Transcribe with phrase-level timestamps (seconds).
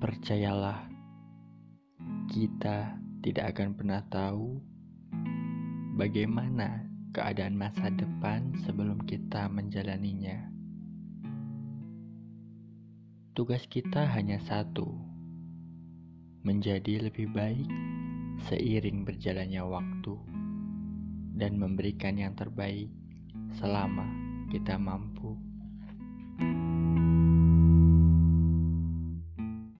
[0.00, 0.88] Percayalah,
[2.32, 4.56] kita tidak akan pernah tahu
[6.00, 10.48] bagaimana keadaan masa depan sebelum kita menjalaninya.
[13.36, 14.88] Tugas kita hanya satu:
[16.48, 17.68] menjadi lebih baik
[18.48, 20.16] seiring berjalannya waktu
[21.36, 22.88] dan memberikan yang terbaik
[23.52, 24.08] selama
[24.48, 25.29] kita mampu.